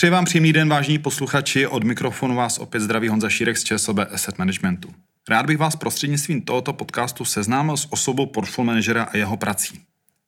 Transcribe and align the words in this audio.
Přeji 0.00 0.10
vám 0.10 0.24
příjemný 0.24 0.52
den, 0.52 0.68
vážní 0.68 0.98
posluchači. 0.98 1.66
Od 1.66 1.84
mikrofonu 1.84 2.34
vás 2.34 2.58
opět 2.58 2.80
zdraví 2.80 3.08
Honza 3.08 3.28
Šírek 3.28 3.58
z 3.58 3.64
ČSOB 3.64 3.98
Asset 3.98 4.38
Managementu. 4.38 4.90
Rád 5.28 5.46
bych 5.46 5.58
vás 5.58 5.76
prostřednictvím 5.76 6.42
tohoto 6.42 6.72
podcastu 6.72 7.24
seznámil 7.24 7.76
s 7.76 7.92
osobou 7.92 8.26
portfolio 8.26 8.66
manažera 8.66 9.02
a 9.02 9.16
jeho 9.16 9.36
prací. 9.36 9.80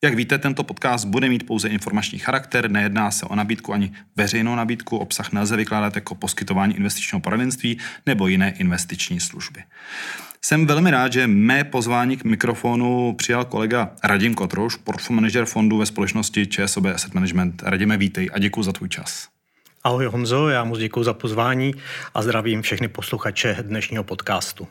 Jak 0.05 0.15
víte, 0.15 0.39
tento 0.39 0.65
podcast 0.65 1.05
bude 1.05 1.29
mít 1.29 1.47
pouze 1.47 1.69
informační 1.69 2.19
charakter, 2.19 2.71
nejedná 2.71 3.11
se 3.11 3.27
o 3.27 3.35
nabídku 3.35 3.73
ani 3.73 3.93
veřejnou 4.17 4.55
nabídku, 4.55 4.99
obsah 4.99 5.33
nelze 5.33 5.57
vykládat 5.57 5.95
jako 5.95 6.15
poskytování 6.15 6.77
investičního 6.77 7.21
poradenství 7.21 7.79
nebo 8.07 8.27
jiné 8.27 8.51
investiční 8.51 9.21
služby. 9.21 9.63
Jsem 10.45 10.67
velmi 10.67 10.91
rád, 10.91 11.13
že 11.13 11.27
mé 11.27 11.65
pozvání 11.65 12.17
k 12.17 12.25
mikrofonu 12.25 13.15
přijal 13.19 13.45
kolega 13.45 13.91
Radim 14.05 14.35
Kotrouš, 14.35 14.77
portfolio 14.77 15.21
manager 15.21 15.45
fondu 15.45 15.77
ve 15.77 15.87
společnosti 15.87 16.47
ČSOB 16.47 16.85
Asset 16.85 17.15
Management. 17.15 17.63
Radime, 17.63 17.97
vítej 17.97 18.31
a 18.33 18.39
děkuji 18.39 18.63
za 18.63 18.73
tvůj 18.73 18.89
čas. 18.89 19.33
Ahoj 19.85 20.07
Honzo, 20.07 20.49
já 20.49 20.65
moc 20.65 20.79
děkuji 20.79 21.05
za 21.05 21.15
pozvání 21.15 21.75
a 22.15 22.23
zdravím 22.23 22.63
všechny 22.63 22.89
posluchače 22.89 23.57
dnešního 23.63 24.05
podcastu. 24.05 24.69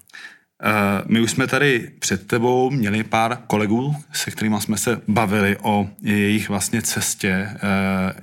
Eh, 0.64 1.04
my 1.06 1.20
už 1.20 1.32
jsme 1.32 1.48
tady 1.48 1.92
před 2.00 2.28
tebou 2.28 2.70
měli 2.70 3.04
pár 3.04 3.38
kolegů, 3.48 3.96
se 4.14 4.32
kterými 4.32 4.62
jsme 4.62 4.78
se 4.78 5.02
bavili 5.08 5.58
o 5.62 5.90
jejich 6.02 6.50
vlastně 6.50 6.82
cestě 6.82 7.30
eh, 7.30 7.58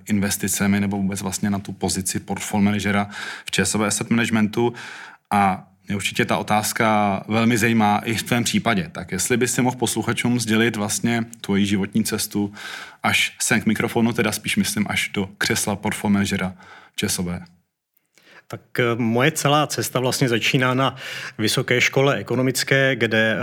investicemi 0.09 0.81
nebo 0.81 0.97
vůbec 0.97 1.23
vlastně 1.23 1.51
na 1.51 1.59
tu 1.59 1.73
pozici 1.73 2.21
portfolio 2.21 2.65
manažera 2.65 3.09
v 3.45 3.51
ČSOB 3.51 3.81
Asset 3.81 4.11
Managementu 4.11 4.73
a 5.31 5.69
mě 5.89 5.97
určitě 5.97 6.25
ta 6.25 6.37
otázka 6.39 7.23
velmi 7.29 7.59
zajímá 7.59 7.99
i 8.05 8.15
v 8.15 8.23
tvém 8.23 8.45
případě. 8.45 8.89
Tak 8.93 9.13
jestli 9.13 9.37
bys 9.37 9.55
si 9.55 9.63
mohl 9.63 9.77
posluchačům 9.77 10.41
sdělit 10.41 10.77
vlastně 10.77 11.25
tvoji 11.41 11.67
životní 11.67 12.05
cestu 12.05 12.53
až 13.03 13.37
sem 13.41 13.61
k 13.61 13.67
mikrofonu, 13.67 14.13
teda 14.13 14.33
spíš 14.33 14.57
myslím 14.57 14.87
až 14.89 15.11
do 15.15 15.29
křesla 15.39 15.77
portfolio 15.77 16.13
manažera 16.13 16.55
ČSOB. 16.97 17.27
Tak 18.51 18.81
eh, 18.81 18.85
moje 18.95 19.33
celá 19.33 19.67
cesta 19.67 20.01
vlastně 20.01 20.29
začíná 20.29 20.75
na 20.75 20.97
vysoké 21.39 21.81
škole 21.81 22.17
ekonomické, 22.17 22.97
kde 22.97 23.33
eh, 23.33 23.39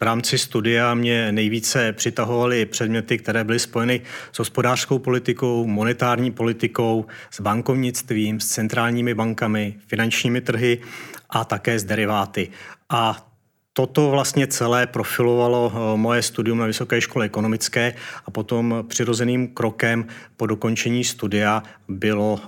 v 0.00 0.02
rámci 0.02 0.38
studia 0.38 0.94
mě 0.94 1.32
nejvíce 1.32 1.92
přitahovaly 1.92 2.66
předměty, 2.66 3.18
které 3.18 3.44
byly 3.44 3.58
spojeny 3.58 4.00
s 4.32 4.38
hospodářskou 4.38 4.98
politikou, 4.98 5.66
monetární 5.66 6.30
politikou, 6.30 7.06
s 7.30 7.40
bankovnictvím, 7.40 8.40
s 8.40 8.46
centrálními 8.46 9.14
bankami, 9.14 9.74
finančními 9.86 10.40
trhy 10.40 10.78
a 11.30 11.44
také 11.44 11.78
s 11.78 11.84
deriváty. 11.84 12.50
A 12.90 13.28
Toto 13.74 14.10
vlastně 14.10 14.46
celé 14.46 14.86
profilovalo 14.86 15.72
eh, 15.72 15.96
moje 15.96 16.22
studium 16.22 16.58
na 16.58 16.66
Vysoké 16.66 17.00
škole 17.00 17.24
ekonomické 17.24 17.94
a 18.26 18.30
potom 18.30 18.84
přirozeným 18.88 19.48
krokem 19.48 20.06
po 20.36 20.46
dokončení 20.46 21.04
studia 21.04 21.62
bylo 21.88 22.40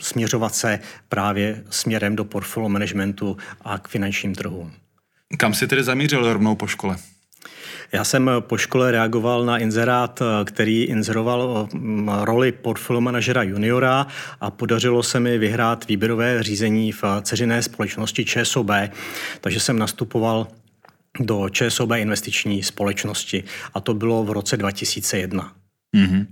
směřovat 0.00 0.54
se 0.54 0.78
právě 1.08 1.64
směrem 1.70 2.16
do 2.16 2.24
portfolio 2.24 2.68
managementu 2.68 3.36
a 3.60 3.78
k 3.78 3.88
finančním 3.88 4.34
trhům. 4.34 4.72
Kam 5.38 5.54
si 5.54 5.68
tedy 5.68 5.84
zamířil 5.84 6.32
rovnou 6.32 6.54
po 6.54 6.66
škole? 6.66 6.96
Já 7.92 8.04
jsem 8.04 8.30
po 8.40 8.56
škole 8.56 8.90
reagoval 8.90 9.44
na 9.44 9.58
inzerát, 9.58 10.22
který 10.44 10.84
inzeroval 10.84 11.68
roli 12.22 12.52
portfolio 12.52 13.00
manažera 13.00 13.42
juniora 13.42 14.06
a 14.40 14.50
podařilo 14.50 15.02
se 15.02 15.20
mi 15.20 15.38
vyhrát 15.38 15.88
výběrové 15.88 16.42
řízení 16.42 16.92
v 16.92 17.04
ceřiné 17.22 17.62
společnosti 17.62 18.24
ČSOB, 18.24 18.70
takže 19.40 19.60
jsem 19.60 19.78
nastupoval 19.78 20.46
do 21.20 21.48
ČSOB 21.48 21.90
investiční 21.96 22.62
společnosti 22.62 23.44
a 23.74 23.80
to 23.80 23.94
bylo 23.94 24.24
v 24.24 24.30
roce 24.30 24.56
2001. 24.56 25.52
Mm-hmm. 25.96 26.26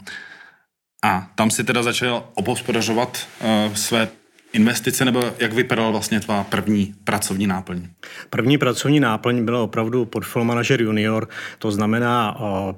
A 1.03 1.31
tam 1.35 1.51
si 1.51 1.65
teda 1.65 1.83
začal 1.83 2.29
obhospodařovat 2.35 3.27
uh, 3.41 3.75
své 3.75 4.09
investice, 4.53 5.05
nebo 5.05 5.33
jak 5.39 5.53
vypadala 5.53 5.91
vlastně 5.91 6.21
tvá 6.21 6.45
první 6.45 6.95
pracovní 7.05 7.47
náplň? 7.47 7.89
První 8.31 8.59
pracovní 8.59 9.01
náplň 9.01 9.45
byla 9.45 9.63
opravdu 9.63 10.05
portfolio 10.05 10.45
manager 10.45 10.83
junior, 10.83 11.29
to 11.59 11.71
znamená 11.73 12.41
uh, 12.41 12.75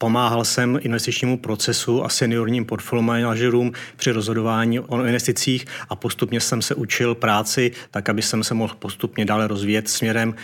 Pomáhal 0.00 0.44
jsem 0.44 0.78
investičnímu 0.82 1.38
procesu 1.38 2.04
a 2.04 2.08
seniorním 2.08 2.64
portfolio 2.64 3.02
manažerům 3.02 3.72
při 3.96 4.10
rozhodování 4.10 4.80
o 4.80 5.04
investicích 5.04 5.66
a 5.88 5.96
postupně 5.96 6.40
jsem 6.40 6.62
se 6.62 6.74
učil 6.74 7.14
práci, 7.14 7.72
tak 7.90 8.08
aby 8.08 8.22
jsem 8.22 8.44
se 8.44 8.54
mohl 8.54 8.74
postupně 8.78 9.24
dále 9.24 9.46
rozvíjet 9.46 9.88
směrem 9.88 10.34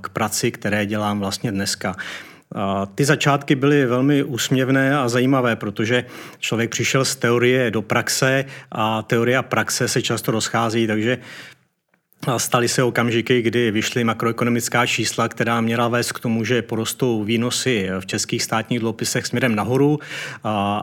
k 0.00 0.08
práci, 0.08 0.50
které 0.50 0.86
dělám 0.86 1.20
vlastně 1.20 1.52
dneska. 1.52 1.96
Ty 2.94 3.04
začátky 3.04 3.54
byly 3.54 3.86
velmi 3.86 4.22
úsměvné 4.22 4.98
a 4.98 5.08
zajímavé, 5.08 5.56
protože 5.56 6.04
člověk 6.38 6.70
přišel 6.70 7.04
z 7.04 7.16
teorie 7.16 7.70
do 7.70 7.82
praxe 7.82 8.44
a 8.72 9.02
teorie 9.02 9.36
a 9.36 9.42
praxe 9.42 9.88
se 9.88 10.02
často 10.02 10.32
rozchází, 10.32 10.86
takže 10.86 11.18
Staly 12.36 12.68
se 12.68 12.82
okamžiky, 12.82 13.42
kdy 13.42 13.70
vyšly 13.70 14.04
makroekonomická 14.04 14.86
čísla, 14.86 15.28
která 15.28 15.60
měla 15.60 15.88
vést 15.88 16.12
k 16.12 16.20
tomu, 16.20 16.44
že 16.44 16.62
porostou 16.62 17.24
výnosy 17.24 17.88
v 18.00 18.06
českých 18.06 18.42
státních 18.42 18.80
dluhopisech 18.80 19.26
směrem 19.26 19.54
nahoru, 19.54 19.98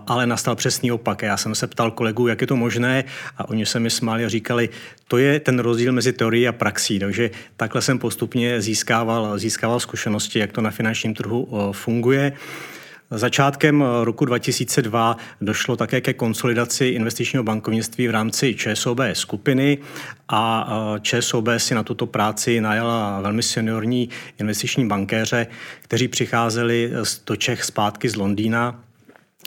ale 0.08 0.28
nastal 0.28 0.56
přesný 0.56 0.92
opak. 0.92 1.22
Já 1.22 1.38
jsem 1.38 1.56
se 1.56 1.68
ptal 1.68 1.92
kolegů, 1.92 2.28
jak 2.28 2.42
je 2.42 2.48
to 2.48 2.56
možné 2.56 3.04
a 3.38 3.50
oni 3.50 3.66
se 3.66 3.80
mi 3.80 3.90
smáli 3.90 4.26
a 4.26 4.30
říkali, 4.30 4.70
to 5.08 5.18
je 5.18 5.40
ten 5.40 5.60
rozdíl 5.60 5.94
mezi 5.94 6.14
teorií 6.14 6.48
a 6.48 6.52
praxí. 6.52 7.00
Takže 7.00 7.32
takhle 7.58 7.82
jsem 7.82 8.00
postupně 8.00 8.62
získával, 8.62 9.40
získával 9.40 9.80
zkušenosti, 9.80 10.40
jak 10.40 10.52
to 10.52 10.62
na 10.62 10.72
finančním 10.72 11.14
trhu 11.14 11.72
funguje. 11.72 12.34
Začátkem 13.12 13.84
roku 14.04 14.26
2002 14.26 15.18
došlo 15.42 15.76
také 15.76 16.02
ke 16.02 16.14
konsolidaci 16.14 16.86
investičního 16.86 17.44
bankovnictví 17.44 18.08
v 18.08 18.12
rámci 18.12 18.56
ČSOB 18.56 19.00
skupiny 19.14 19.78
a 20.28 20.70
ČSOB 21.02 21.48
si 21.58 21.76
na 21.76 21.84
tuto 21.84 22.06
práci 22.06 22.62
najala 22.62 23.22
velmi 23.22 23.44
seniorní 23.44 24.10
investiční 24.40 24.88
bankéře, 24.88 25.48
kteří 25.82 26.08
přicházeli 26.08 26.92
do 27.28 27.36
Čech 27.36 27.64
zpátky 27.64 28.10
z 28.10 28.16
Londýna 28.16 28.84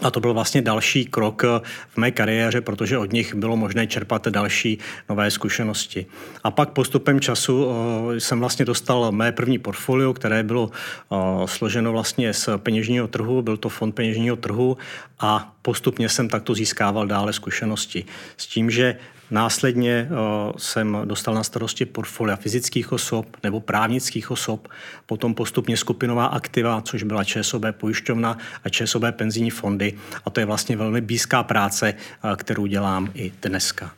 a 0.03 0.11
to 0.11 0.21
byl 0.21 0.35
vlastně 0.35 0.63
další 0.63 1.05
krok 1.05 1.43
v 1.89 1.97
mé 1.97 2.11
kariéře, 2.11 2.61
protože 2.61 2.99
od 2.99 3.13
nich 3.13 3.35
bylo 3.35 3.57
možné 3.57 3.87
čerpat 3.87 4.29
další 4.29 4.79
nové 5.09 5.31
zkušenosti. 5.31 6.07
A 6.45 6.51
pak 6.51 6.71
postupem 6.71 7.21
času 7.21 7.67
eh, 7.71 8.21
jsem 8.21 8.41
vlastně 8.41 8.65
dostal 8.65 9.13
mé 9.13 9.33
první 9.33 9.59
portfolio, 9.59 10.13
které 10.13 10.43
bylo 10.43 10.71
eh, 10.71 11.17
složeno 11.47 11.93
vlastně 11.93 12.35
z 12.35 12.49
peněžního 12.57 13.09
trhu, 13.09 13.43
byl 13.43 13.57
to 13.57 13.69
fond 13.69 13.93
peněžního 13.93 14.37
trhu 14.37 14.77
a 15.21 15.55
postupně 15.63 16.09
jsem 16.09 16.29
takto 16.29 16.55
získával 16.55 17.07
dále 17.07 17.33
zkušenosti. 17.33 18.05
S 18.37 18.47
tím, 18.47 18.71
že 18.71 18.97
Následně 19.33 20.09
uh, 20.11 20.57
jsem 20.57 20.99
dostal 21.05 21.35
na 21.35 21.45
starosti 21.45 21.87
portfolia 21.87 22.37
fyzických 22.37 22.93
osob 22.93 23.37
nebo 23.43 23.61
právnických 23.61 24.31
osob, 24.31 24.69
potom 25.07 25.35
postupně 25.35 25.77
skupinová 25.77 26.27
aktiva, 26.27 26.83
což 26.83 27.03
byla 27.03 27.25
ČSOB 27.25 27.63
pojišťovna 27.71 28.39
a 28.65 28.69
ČSOB 28.69 29.03
penzijní 29.11 29.51
fondy. 29.51 29.99
A 30.25 30.31
to 30.31 30.41
je 30.41 30.47
vlastně 30.47 30.77
velmi 30.77 31.01
blízká 31.01 31.43
práce, 31.43 31.95
uh, 32.25 32.37
kterou 32.37 32.67
dělám 32.67 33.11
i 33.15 33.33
dneska. 33.43 33.95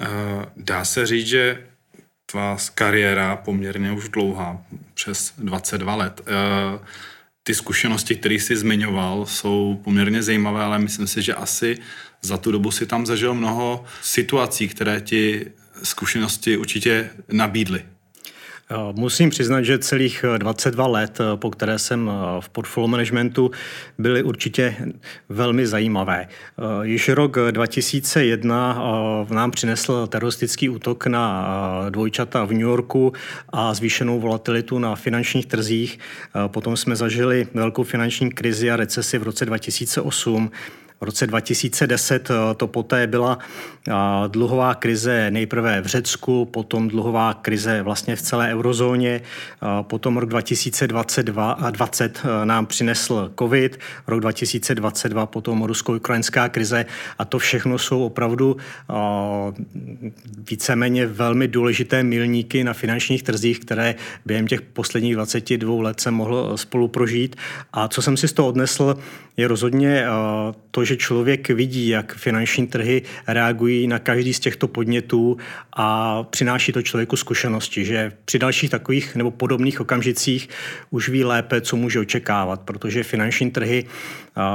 Uh, 0.00 0.44
dá 0.56 0.84
se 0.84 1.06
říct, 1.06 1.26
že 1.26 1.62
tvá 2.26 2.56
kariéra 2.74 3.36
poměrně 3.36 3.92
už 3.92 4.08
dlouhá, 4.08 4.62
přes 4.94 5.32
22 5.38 5.94
let. 5.94 6.20
Ty 7.46 7.54
zkušenosti, 7.54 8.14
které 8.16 8.34
jsi 8.34 8.56
zmiňoval, 8.56 9.26
jsou 9.26 9.80
poměrně 9.84 10.22
zajímavé, 10.22 10.64
ale 10.64 10.78
myslím 10.78 11.06
si, 11.06 11.22
že 11.22 11.34
asi 11.34 11.78
za 12.22 12.36
tu 12.36 12.52
dobu 12.52 12.70
si 12.70 12.86
tam 12.86 13.06
zažil 13.06 13.34
mnoho 13.34 13.84
situací, 14.02 14.68
které 14.68 15.00
ti 15.00 15.46
zkušenosti 15.82 16.56
určitě 16.56 17.10
nabídly. 17.32 17.84
Eh, 18.70 18.74
musím 18.92 19.30
přiznat, 19.30 19.62
že 19.62 19.78
celých 19.78 20.24
22 20.38 20.86
eh, 20.86 20.90
let, 20.90 21.20
eh, 21.20 21.36
po 21.36 21.50
které 21.50 21.78
jsem 21.78 22.10
v 22.40 22.48
portfolio 22.48 22.88
managementu, 22.88 23.50
byly 23.98 24.22
určitě 24.22 24.76
velmi 25.28 25.66
zajímavé. 25.66 26.28
Již 26.82 27.08
rok 27.08 27.38
2001 27.50 29.26
nám 29.30 29.50
přinesl 29.50 30.06
teroristický 30.06 30.68
útok 30.68 31.06
na 31.06 31.46
dvojčata 31.90 32.44
v 32.44 32.52
New 32.52 32.60
Yorku 32.60 33.12
a 33.48 33.74
zvýšenou 33.74 34.20
volatilitu 34.20 34.78
na 34.78 34.94
finančních 34.94 35.46
trzích. 35.46 35.98
Potom 36.46 36.76
jsme 36.76 36.96
zažili 36.96 37.48
velkou 37.54 37.82
finanční 37.82 38.30
krizi 38.30 38.70
a 38.70 38.76
recesi 38.76 39.18
v 39.18 39.22
roce 39.22 39.46
2008 39.46 40.50
v 41.00 41.04
roce 41.04 41.26
2010 41.26 42.30
eh, 42.30 42.54
to 42.54 42.66
poté 42.66 43.06
byla 43.06 43.38
eh, 43.88 43.92
dluhová 44.28 44.74
krize 44.74 45.30
nejprve 45.30 45.80
v 45.80 45.86
Řecku, 45.86 46.44
potom 46.44 46.88
dluhová 46.88 47.34
krize 47.34 47.82
vlastně 47.82 48.16
v 48.16 48.22
celé 48.22 48.48
eurozóně, 48.54 49.20
eh, 49.20 49.66
potom 49.82 50.16
rok 50.16 50.28
2022 50.28 51.52
a 51.52 51.70
20 51.70 52.22
nám 52.44 52.66
přinesl 52.66 53.32
covid, 53.38 53.78
rok 54.06 54.20
2022 54.20 55.26
potom 55.26 55.62
rusko-ukrajinská 55.62 56.48
krize 56.48 56.86
a 57.18 57.24
to 57.24 57.38
všechno 57.38 57.78
jsou 57.78 58.04
opravdu 58.04 58.56
víceméně 60.50 61.06
velmi 61.06 61.48
důležité 61.48 62.02
milníky 62.02 62.64
na 62.64 62.72
finančních 62.72 63.22
trzích, 63.22 63.60
které 63.60 63.94
během 64.26 64.46
těch 64.46 64.62
posledních 64.62 65.14
22 65.14 65.82
let 65.82 66.00
se 66.00 66.10
mohl 66.10 66.56
spolu 66.56 66.88
prožít. 66.88 67.36
A 67.72 67.88
co 67.88 68.02
jsem 68.02 68.16
si 68.16 68.28
z 68.28 68.32
toho 68.32 68.48
odnesl, 68.48 68.96
je 69.36 69.48
rozhodně 69.48 70.06
to, 70.70 70.84
protože 70.86 70.96
člověk 70.96 71.48
vidí, 71.48 71.88
jak 71.88 72.14
finanční 72.14 72.66
trhy 72.66 73.02
reagují 73.26 73.86
na 73.86 73.98
každý 73.98 74.34
z 74.34 74.40
těchto 74.40 74.68
podnětů 74.68 75.36
a 75.76 76.22
přináší 76.22 76.72
to 76.72 76.82
člověku 76.82 77.16
zkušenosti, 77.16 77.84
že 77.84 78.12
při 78.24 78.38
dalších 78.38 78.70
takových 78.70 79.16
nebo 79.16 79.30
podobných 79.30 79.80
okamžicích 79.80 80.48
už 80.90 81.08
ví 81.08 81.24
lépe, 81.24 81.60
co 81.60 81.76
může 81.76 82.00
očekávat, 82.00 82.60
protože 82.60 83.02
finanční 83.02 83.50
trhy 83.50 83.84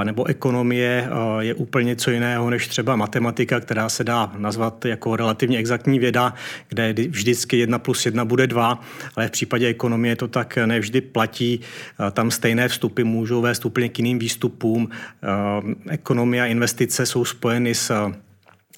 nebo 0.04 0.28
ekonomie 0.28 1.10
je 1.40 1.54
úplně 1.54 1.88
něco 1.88 2.12
jiného 2.12 2.50
než 2.50 2.68
třeba 2.68 2.96
matematika, 2.96 3.60
která 3.60 3.90
se 3.90 4.04
dá 4.04 4.32
nazvat 4.38 4.86
jako 4.86 5.16
relativně 5.16 5.58
exaktní 5.58 6.00
věda, 6.00 6.34
kde 6.70 6.94
vždycky 6.94 7.58
jedna 7.58 7.80
plus 7.80 8.06
jedna 8.06 8.26
bude 8.26 8.48
dva, 8.48 8.82
ale 9.16 9.28
v 9.28 9.32
případě 9.32 9.68
ekonomie 9.68 10.16
to 10.16 10.28
tak 10.28 10.58
nevždy 10.66 11.02
platí. 11.02 11.60
Tam 12.12 12.32
stejné 12.32 12.68
vstupy 12.68 13.04
můžou 13.04 13.42
vést 13.42 13.66
úplně 13.66 13.90
k 13.90 14.00
jiným 14.00 14.20
výstupům. 14.20 14.90
Ekonomie 15.90 16.21
a 16.42 16.46
investice 16.46 17.06
jsou 17.06 17.26
spojeny 17.26 17.76
s 17.76 18.12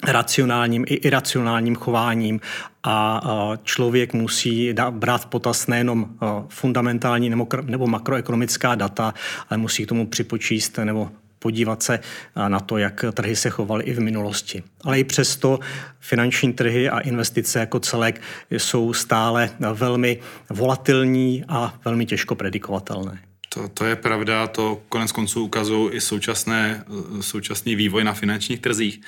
racionálním 0.08 0.86
i 0.88 0.94
iracionálním 0.94 1.76
chováním 1.76 2.40
a 2.84 3.22
člověk 3.64 4.14
musí 4.14 4.74
brát 4.90 5.26
potaz 5.26 5.68
nejenom 5.68 6.10
fundamentální 6.50 7.30
nebo 7.62 7.88
makroekonomická 7.88 8.76
data, 8.76 9.14
ale 9.50 9.58
musí 9.58 9.86
k 9.86 9.90
tomu 9.90 10.08
připočíst 10.08 10.78
nebo 10.84 11.12
podívat 11.40 11.84
se 11.84 12.00
na 12.48 12.60
to, 12.60 12.78
jak 12.78 13.06
trhy 13.14 13.36
se 13.36 13.50
chovaly 13.50 13.84
i 13.84 13.94
v 13.94 14.00
minulosti. 14.00 14.64
Ale 14.84 15.00
i 15.00 15.04
přesto 15.04 15.60
finanční 16.00 16.54
trhy 16.54 16.90
a 16.90 17.00
investice 17.00 17.60
jako 17.60 17.80
celek 17.80 18.22
jsou 18.52 18.94
stále 18.94 19.50
velmi 19.74 20.20
volatilní 20.50 21.44
a 21.48 21.74
velmi 21.86 22.06
těžko 22.06 22.36
predikovatelné. 22.36 23.20
To, 23.54 23.68
to 23.68 23.86
je 23.86 23.96
pravda, 23.96 24.48
to 24.48 24.84
konec 24.90 25.12
konců 25.12 25.44
ukazují 25.44 25.94
i 25.94 26.02
současné, 26.02 26.84
současný 27.22 27.76
vývoj 27.76 28.04
na 28.04 28.14
finančních 28.14 28.60
trzích. 28.60 29.02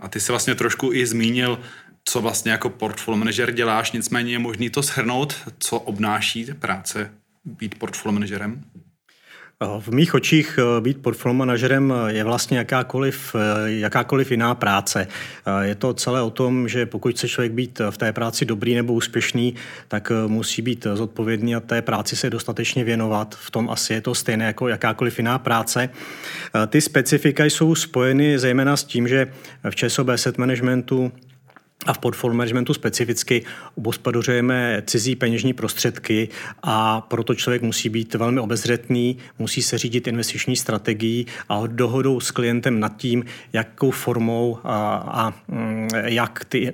A 0.00 0.08
ty 0.08 0.20
se 0.20 0.32
vlastně 0.32 0.54
trošku 0.54 0.92
i 0.92 1.06
zmínil, 1.06 1.60
co 2.04 2.20
vlastně 2.20 2.52
jako 2.52 2.70
portfolio 2.70 3.18
manager 3.18 3.52
děláš, 3.52 3.92
nicméně 3.92 4.32
je 4.32 4.38
možný 4.38 4.70
to 4.70 4.82
shrnout, 4.82 5.36
co 5.58 5.78
obnáší 5.78 6.46
práce 6.58 7.12
být 7.44 7.78
portfolio 7.78 8.12
manažerem? 8.12 8.64
V 9.78 9.88
mých 9.90 10.14
očích 10.14 10.58
eh, 10.58 10.80
být 10.80 11.02
portfolio 11.02 11.34
manažerem 11.34 11.92
eh, 11.92 12.12
je 12.12 12.24
vlastně 12.24 12.58
jakákoliv, 12.58 13.36
eh, 13.38 13.70
jakákoliv 13.70 14.30
jiná 14.30 14.54
práce. 14.54 15.06
Je 15.60 15.74
to 15.74 15.94
celé 15.94 16.22
o 16.22 16.30
tom, 16.30 16.68
že 16.68 16.86
pokud 16.86 17.14
chce 17.14 17.28
člověk 17.28 17.52
být 17.52 17.80
v 17.90 17.98
té 17.98 18.12
práci 18.12 18.44
dobrý 18.44 18.74
nebo 18.74 18.92
úspěšný, 18.92 19.54
tak 19.88 20.12
musí 20.26 20.62
být 20.62 20.86
zodpovědný 20.94 21.54
a 21.54 21.60
té 21.60 21.82
práci 21.82 22.16
se 22.16 22.30
dostatečně 22.30 22.84
věnovat. 22.84 23.34
V 23.34 23.50
tom 23.50 23.70
asi 23.70 23.92
je 23.94 24.00
to 24.00 24.14
stejné 24.14 24.44
jako 24.44 24.68
jakákoliv 24.68 25.18
jiná 25.18 25.38
práce. 25.38 25.88
Ty 26.66 26.80
specifika 26.80 27.44
jsou 27.44 27.74
spojeny 27.74 28.38
zejména 28.38 28.76
s 28.76 28.84
tím, 28.84 29.08
že 29.08 29.32
v 29.70 29.76
ČSOB 29.76 30.08
Asset 30.08 30.38
Managementu 30.38 31.12
a 31.86 31.92
v 31.92 31.98
portfolio 31.98 32.36
managementu 32.36 32.74
specificky 32.74 33.44
obospodařujeme 33.74 34.82
cizí 34.86 35.16
peněžní 35.16 35.52
prostředky 35.52 36.28
a 36.62 37.00
proto 37.00 37.34
člověk 37.34 37.62
musí 37.62 37.88
být 37.88 38.14
velmi 38.14 38.40
obezřetný, 38.40 39.16
musí 39.38 39.62
se 39.62 39.78
řídit 39.78 40.06
investiční 40.06 40.56
strategií 40.56 41.26
a 41.48 41.66
dohodou 41.66 42.20
s 42.20 42.30
klientem 42.30 42.80
nad 42.80 42.96
tím, 42.96 43.24
jakou 43.52 43.90
formou 43.90 44.58
a, 44.64 44.94
a 44.94 45.34
mm, 45.48 45.88
jak 46.04 46.44
ty 46.44 46.72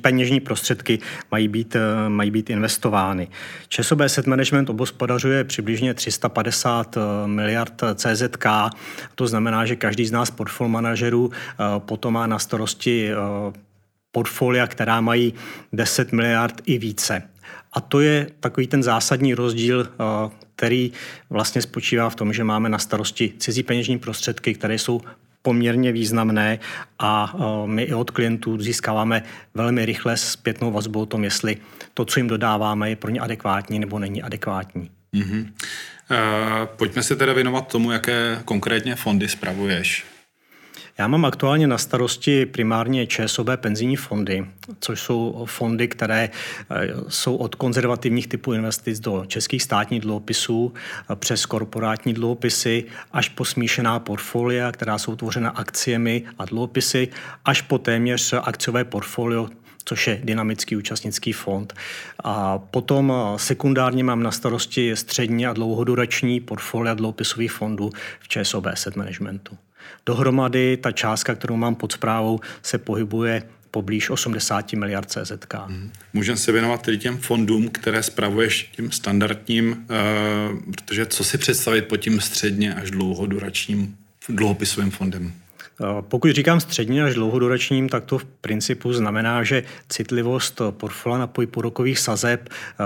peněžní 0.00 0.40
prostředky 0.40 0.98
mají 1.30 1.48
být, 1.48 1.76
mají 2.08 2.30
být 2.30 2.50
investovány. 2.50 3.28
ČSOB 3.68 4.00
Asset 4.00 4.26
Management 4.26 4.70
obospodařuje 4.70 5.44
přibližně 5.44 5.94
350 5.94 6.96
e, 6.96 7.00
miliard 7.26 7.82
CZK. 7.94 8.46
To 9.14 9.26
znamená, 9.26 9.66
že 9.66 9.76
každý 9.76 10.06
z 10.06 10.12
nás 10.12 10.30
portfolio 10.30 10.68
manažerů 10.68 11.30
e, 11.30 11.80
potom 11.80 12.14
má 12.14 12.26
na 12.26 12.38
starosti 12.38 13.10
portfolia, 14.18 14.66
která 14.66 15.00
mají 15.00 15.34
10 15.72 16.12
miliard 16.12 16.62
i 16.66 16.78
více. 16.78 17.22
A 17.72 17.80
to 17.80 18.00
je 18.00 18.26
takový 18.40 18.66
ten 18.66 18.82
zásadní 18.82 19.34
rozdíl, 19.34 19.86
eh, 19.86 20.30
který 20.56 20.92
vlastně 21.30 21.62
spočívá 21.62 22.10
v 22.10 22.14
tom, 22.14 22.32
že 22.32 22.44
máme 22.44 22.68
na 22.68 22.78
starosti 22.78 23.32
cizí 23.38 23.62
peněžní 23.62 23.98
prostředky, 23.98 24.54
které 24.54 24.74
jsou 24.74 25.00
poměrně 25.42 25.92
významné 25.92 26.58
a 26.98 27.34
eh, 27.34 27.66
my 27.66 27.82
i 27.82 27.94
od 27.94 28.10
klientů 28.10 28.58
získáváme 28.58 29.22
velmi 29.54 29.86
rychle 29.86 30.16
zpětnou 30.16 30.70
vazbu 30.70 31.00
o 31.00 31.06
tom, 31.06 31.24
jestli 31.24 31.56
to, 31.94 32.04
co 32.04 32.20
jim 32.20 32.28
dodáváme, 32.28 32.90
je 32.90 32.96
pro 32.96 33.10
ně 33.10 33.20
adekvátní 33.20 33.78
nebo 33.78 33.98
není 33.98 34.22
adekvátní. 34.22 34.90
Mm-hmm. 35.14 35.46
Uh, 36.10 36.66
pojďme 36.66 37.02
se 37.02 37.16
teda 37.16 37.32
věnovat 37.32 37.68
tomu, 37.68 37.92
jaké 37.92 38.42
konkrétně 38.44 38.96
fondy 38.96 39.28
spravuješ. 39.28 40.17
Já 41.00 41.08
mám 41.08 41.24
aktuálně 41.24 41.66
na 41.66 41.78
starosti 41.78 42.46
primárně 42.46 43.06
ČSOB 43.06 43.48
penzijní 43.56 43.96
fondy, 43.96 44.46
což 44.80 45.00
jsou 45.00 45.44
fondy, 45.48 45.88
které 45.88 46.30
eh, 46.70 46.88
jsou 47.08 47.36
od 47.36 47.54
konzervativních 47.54 48.26
typů 48.26 48.52
investic 48.52 49.00
do 49.00 49.24
českých 49.26 49.62
státních 49.62 50.00
dluhopisů 50.00 50.72
eh, 51.10 51.16
přes 51.16 51.46
korporátní 51.46 52.14
dluhopisy 52.14 52.84
až 53.12 53.28
po 53.28 53.44
smíšená 53.44 53.98
portfolia, 53.98 54.72
která 54.72 54.98
jsou 54.98 55.16
tvořena 55.16 55.50
akciemi 55.50 56.22
a 56.38 56.44
dluhopisy, 56.44 57.08
až 57.44 57.62
po 57.62 57.78
téměř 57.78 58.32
akciové 58.32 58.84
portfolio, 58.84 59.48
což 59.84 60.06
je 60.06 60.20
dynamický 60.24 60.76
účastnický 60.76 61.32
fond. 61.32 61.74
A 62.24 62.58
potom 62.58 63.12
eh, 63.12 63.38
sekundárně 63.38 64.04
mám 64.04 64.22
na 64.22 64.30
starosti 64.30 64.96
střední 64.96 65.46
a 65.46 65.52
dlouhodurační 65.52 66.40
portfolia 66.40 66.94
dluhopisových 66.94 67.52
fondů 67.52 67.90
v 68.20 68.28
ČSOB 68.28 68.66
Asset 68.66 68.96
Managementu. 68.96 69.58
Dohromady 70.06 70.76
ta 70.76 70.92
částka, 70.92 71.34
kterou 71.34 71.56
mám 71.56 71.74
pod 71.74 71.92
zprávou, 71.92 72.40
se 72.62 72.78
pohybuje 72.78 73.42
poblíž 73.70 74.10
80 74.10 74.72
miliard 74.72 75.10
CZK. 75.10 75.54
Hmm. 75.54 75.92
Můžeme 76.12 76.38
se 76.38 76.52
věnovat 76.52 76.82
tedy 76.82 76.98
těm 76.98 77.18
fondům, 77.18 77.68
které 77.68 78.02
spravuješ 78.02 78.70
tím 78.76 78.92
standardním, 78.92 79.70
uh, 79.70 80.72
protože 80.72 81.06
co 81.06 81.24
si 81.24 81.38
představit 81.38 81.82
pod 81.82 81.96
tím 81.96 82.20
středně 82.20 82.74
až 82.74 82.90
dlouhoduračním 82.90 83.96
dluhopisovým 84.28 84.90
fondem? 84.90 85.32
Eh, 85.80 86.02
pokud 86.02 86.32
říkám 86.32 86.60
středně 86.60 87.04
až 87.04 87.14
dlouhoduračním, 87.14 87.88
tak 87.88 88.04
to 88.04 88.18
v 88.18 88.24
principu 88.24 88.92
znamená, 88.92 89.44
že 89.44 89.62
citlivost 89.88 90.60
portfolia 90.70 91.18
na 91.18 91.26
půlrokových 91.26 91.98
sazeb 91.98 92.48
eh, 92.48 92.84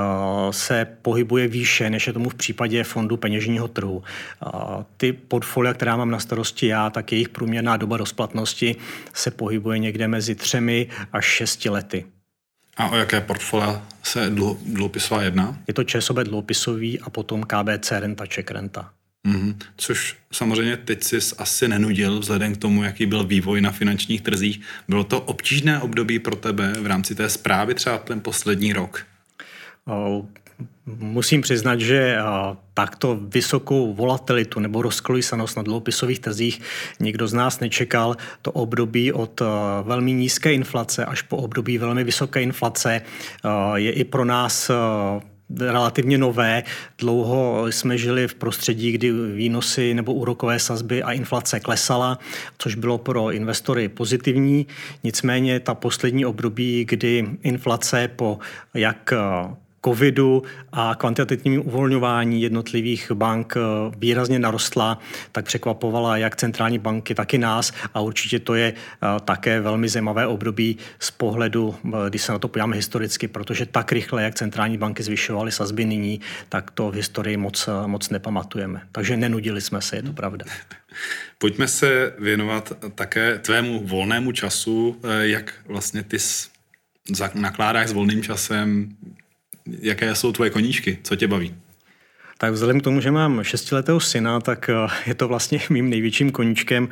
se 0.51 0.87
pohybuje 1.03 1.49
výše, 1.49 1.91
než 1.91 2.07
je 2.07 2.13
tomu 2.13 2.29
v 2.29 2.35
případě 2.35 2.85
fondu 2.85 3.17
peněžního 3.17 3.69
trhu. 3.69 4.03
Eh, 4.03 4.49
ty 4.97 5.13
portfolia, 5.13 5.75
která 5.75 5.97
mám 5.97 6.11
na 6.11 6.19
starosti 6.19 6.67
já, 6.67 6.91
tak 6.91 7.13
jejich 7.13 7.29
průměrná 7.29 7.77
doba 7.77 7.97
rozplatnosti 7.97 8.77
se 9.15 9.31
pohybuje 9.31 9.79
někde 9.79 10.09
mezi 10.09 10.35
třemi 10.35 10.89
až 11.13 11.25
šesti 11.25 11.69
lety. 11.71 12.05
A 12.77 12.91
o 12.91 12.97
jaké 12.97 13.21
portfolia 13.21 13.83
se 14.03 14.31
dluhopisová 14.65 15.23
jedná? 15.23 15.59
Je 15.69 15.75
to 15.75 15.85
ČSOB 15.85 16.17
dluhopisový 16.17 17.01
a 17.01 17.11
potom 17.11 17.43
KBC 17.43 17.91
renta, 17.91 18.27
Czech 18.27 18.51
renta. 18.51 18.91
Mm-hmm. 19.29 19.57
Což 19.77 20.17
samozřejmě 20.33 20.77
teď 20.77 21.05
si 21.05 21.17
asi 21.39 21.69
nenudil 21.69 22.19
vzhledem 22.19 22.55
k 22.55 22.57
tomu, 22.57 22.83
jaký 22.83 23.07
byl 23.07 23.25
vývoj 23.25 23.61
na 23.61 23.71
finančních 23.71 24.21
trzích. 24.21 24.61
Bylo 24.89 25.05
to 25.05 25.21
obtížné 25.21 25.81
období 25.81 26.19
pro 26.19 26.37
tebe 26.37 26.73
v 26.81 26.87
rámci 26.87 27.15
té 27.15 27.29
zprávy 27.29 27.75
třeba 27.75 27.99
ten 27.99 28.21
poslední 28.21 28.73
rok? 28.73 29.07
Musím 30.87 31.41
přiznat, 31.41 31.81
že 31.81 32.17
takto 32.75 33.19
vysokou 33.23 33.95
volatilitu 33.95 34.61
nebo 34.61 34.83
rozkolísanost 34.83 35.57
na 35.57 35.63
dluhopisových 35.63 36.21
trzích 36.21 36.61
nikdo 37.01 37.29
z 37.29 37.33
nás 37.33 37.61
nečekal. 37.61 38.17
To 38.43 38.53
období 38.53 39.13
od 39.13 39.41
velmi 39.83 40.13
nízké 40.13 40.53
inflace 40.53 41.05
až 41.05 41.23
po 41.23 41.37
období 41.37 41.79
velmi 41.79 42.05
vysoké 42.05 42.43
inflace 42.43 43.01
je 43.75 43.93
i 43.93 44.05
pro 44.05 44.25
nás 44.25 44.71
relativně 45.61 46.19
nové. 46.19 46.63
Dlouho 46.99 47.67
jsme 47.67 47.99
žili 47.99 48.29
v 48.29 48.35
prostředí, 48.35 48.93
kdy 48.93 49.13
výnosy 49.13 49.95
nebo 49.95 50.15
úrokové 50.15 50.59
sazby 50.59 51.03
a 51.03 51.13
inflace 51.13 51.61
klesala, 51.61 52.19
což 52.59 52.75
bylo 52.75 52.99
pro 52.99 53.33
investory 53.33 53.89
pozitivní. 53.89 54.67
Nicméně 55.05 55.61
ta 55.61 55.75
poslední 55.75 56.27
období, 56.27 56.85
kdy 56.85 57.27
inflace 57.43 58.09
po 58.09 58.39
jak 58.75 59.13
covidu 59.85 60.43
a 60.73 60.95
kvantitativním 60.95 61.67
uvolňování 61.67 62.43
jednotlivých 62.43 63.13
bank 63.13 63.55
eh, 63.57 63.61
výrazně 63.97 64.39
narostla, 64.39 64.99
tak 65.33 65.45
překvapovala 65.45 66.17
jak 66.17 66.37
centrální 66.37 66.79
banky, 66.79 67.15
tak 67.15 67.35
i 67.35 67.39
nás 67.39 67.73
a 67.95 68.01
určitě 68.01 68.39
to 68.39 68.55
je 68.55 68.73
eh, 68.73 69.07
také 69.25 69.61
velmi 69.61 69.89
zajímavé 69.89 70.27
období 70.27 70.79
z 70.99 71.11
pohledu, 71.11 71.75
eh, 71.85 71.91
když 72.09 72.23
se 72.23 72.33
na 72.33 72.39
to 72.39 72.49
podíváme 72.49 72.77
historicky, 72.77 73.29
protože 73.29 73.67
tak 73.67 73.93
rychle, 73.93 74.23
jak 74.23 74.35
centrální 74.35 74.79
banky 74.79 75.03
zvyšovaly 75.03 75.53
sazby 75.53 75.85
nyní, 75.85 76.21
tak 76.49 76.71
to 76.71 76.91
v 76.91 76.95
historii 76.95 77.37
moc, 77.37 77.69
moc 77.87 78.11
nepamatujeme. 78.11 78.83
Takže 78.93 79.17
nenudili 79.17 79.61
jsme 79.61 79.83
se, 79.83 79.97
je 79.97 80.03
to 80.03 80.13
pravda. 80.13 80.45
Pojďme 81.39 81.69
se 81.69 82.15
věnovat 82.19 82.73
také 82.95 83.39
tvému 83.39 83.87
volnému 83.87 84.33
času, 84.33 85.01
jak 85.21 85.55
vlastně 85.67 86.03
ty 86.03 86.17
nakládáš 87.35 87.89
s 87.89 87.93
volným 87.93 88.23
časem, 88.23 88.97
jaké 89.67 90.15
jsou 90.15 90.33
tvoje 90.33 90.51
koníčky, 90.51 90.99
co 91.03 91.17
tě 91.17 91.29
baví? 91.29 91.55
Tak 92.43 92.53
vzhledem 92.53 92.81
k 92.81 92.85
tomu, 92.85 93.01
že 93.01 93.11
mám 93.11 93.43
šestiletého 93.43 94.01
syna, 94.01 94.41
tak 94.41 94.69
eh, 94.69 94.89
je 95.07 95.15
to 95.15 95.29
vlastně 95.29 95.61
mým 95.71 95.91
největším 95.91 96.31
koníčkem, 96.31 96.89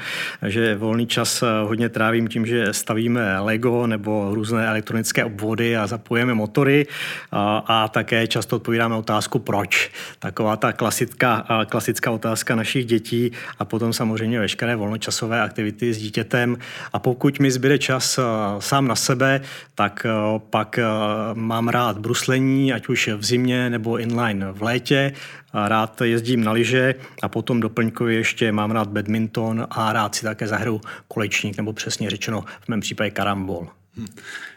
že 0.47 0.75
volný 0.75 1.07
čas 1.07 1.42
eh, 1.42 1.47
hodně 1.64 1.88
trávím 1.88 2.28
tím, 2.28 2.47
že 2.47 2.73
stavíme 2.73 3.40
Lego 3.40 3.87
nebo 3.87 4.30
různé 4.35 4.66
elektronické 4.66 5.25
obvody 5.25 5.76
a 5.76 5.87
zapojíme 5.87 6.35
motory 6.35 6.87
a, 7.33 7.64
a 7.66 7.88
také 7.88 8.26
často 8.26 8.57
odpovídáme 8.57 8.95
otázku 8.95 9.38
proč. 9.38 9.90
Taková 10.19 10.57
ta 10.57 10.73
klasická, 10.73 11.47
klasická 11.69 12.11
otázka 12.11 12.54
našich 12.54 12.87
dětí 12.87 13.33
a 13.59 13.64
potom 13.64 13.92
samozřejmě 13.92 14.40
veškeré 14.40 14.76
volnočasové 14.76 15.42
aktivity 15.42 15.95
s 15.95 15.99
dítětem. 15.99 16.57
A 16.92 16.99
pokud 16.99 17.38
mi 17.40 17.50
zbyde 17.50 17.78
čas 17.78 18.19
eh, 18.19 18.23
sám 18.59 18.88
na 18.88 18.97
sebe, 18.97 19.40
tak 19.75 20.07
pak 20.50 20.78
mám 21.35 21.69
rád 21.69 21.99
bruslení, 21.99 22.73
ať 22.73 22.88
už 22.88 23.09
v 23.16 23.25
zimě 23.25 23.71
nebo 23.71 23.99
inline 23.99 24.52
v 24.52 24.62
létě. 24.62 25.12
Rád 25.54 26.00
jezdím 26.00 26.44
na 26.44 26.52
lyže 26.52 26.94
a 27.23 27.28
potom 27.28 27.61
doplňkově 27.61 28.16
ještě 28.16 28.52
mám 28.52 28.70
rád 28.70 28.88
badminton 28.88 29.66
a 29.70 29.92
rád 29.92 30.14
si 30.14 30.23
také 30.23 30.47
zahraju 30.47 30.80
kolečník, 31.09 31.56
nebo 31.56 31.73
přesně 31.73 32.11
řečeno 32.11 32.44
v 32.61 32.68
mém 32.68 32.80
případě 32.80 33.11
karambol. 33.11 33.68
Hm. 33.97 34.06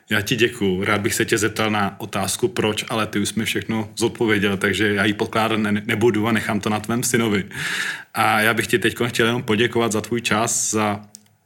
Já 0.09 0.21
ti 0.21 0.35
děkuju. 0.35 0.83
Rád 0.83 1.01
bych 1.01 1.13
se 1.13 1.25
tě 1.25 1.37
zeptal 1.37 1.71
na 1.71 1.99
otázku 1.99 2.47
proč, 2.47 2.85
ale 2.89 3.07
ty 3.07 3.19
už 3.19 3.29
jsme 3.29 3.45
všechno 3.45 3.89
zodpověděl, 3.97 4.57
takže 4.57 4.93
já 4.93 5.05
ji 5.05 5.13
podkládat 5.13 5.57
ne, 5.57 5.81
nebudu 5.85 6.27
a 6.27 6.31
nechám 6.31 6.59
to 6.59 6.69
na 6.69 6.79
tvém 6.79 7.03
synovi. 7.03 7.43
A 8.13 8.41
já 8.41 8.53
bych 8.53 8.67
ti 8.67 8.79
teď 8.79 8.95
chtěl 9.07 9.25
jenom 9.25 9.43
poděkovat 9.43 9.91
za 9.91 10.01
tvůj 10.01 10.21
čas, 10.21 10.71
za 10.71 11.01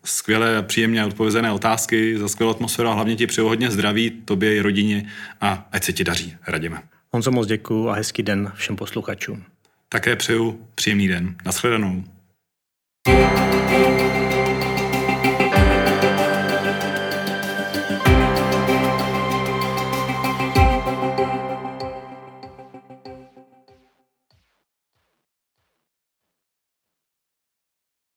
skvělé, 0.05 0.63
příjemně 0.63 1.05
odpovězené 1.05 1.51
otázky, 1.51 2.17
za 2.17 2.27
skvělou 2.27 2.51
atmosféru 2.51 2.89
a 2.89 2.93
hlavně 2.93 3.15
ti 3.15 3.27
přeju 3.27 3.47
hodně 3.47 3.71
zdraví, 3.71 4.09
tobě 4.09 4.55
i 4.55 4.61
rodině 4.61 5.09
a 5.41 5.67
ať 5.71 5.83
se 5.83 5.93
ti 5.93 6.03
daří. 6.03 6.35
Radíme. 6.47 6.81
Honzo, 7.17 7.31
moc 7.31 7.47
děkuju 7.47 7.89
a 7.89 7.93
hezký 7.93 8.23
den 8.23 8.51
všem 8.55 8.75
posluchačům. 8.75 9.43
Také 9.89 10.15
přeju 10.15 10.67
příjemný 10.75 11.07
den. 11.07 11.35
Naschledanou. 11.45 12.03
thank 13.05 13.91
you 13.91 13.96